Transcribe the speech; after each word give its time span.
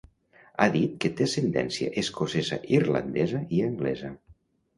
Ha 0.61 0.65
dit 0.75 0.95
que 1.03 1.11
té 1.19 1.27
ascendència 1.29 1.91
escocesa-irlandesa 2.03 3.45
i 3.59 3.61
anglesa. 3.69 4.13